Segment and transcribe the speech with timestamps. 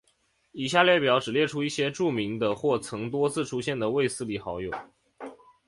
[0.51, 4.71] 以下列表只列出一些著名的或曾多次出现的卫斯理好友。